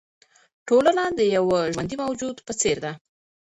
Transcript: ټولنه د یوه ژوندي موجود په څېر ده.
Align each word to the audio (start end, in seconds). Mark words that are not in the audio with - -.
ټولنه 0.67 1.03
د 1.17 1.19
یوه 1.35 1.59
ژوندي 1.73 1.95
موجود 2.03 2.35
په 2.47 2.53
څېر 2.59 2.77
ده. 2.85 2.91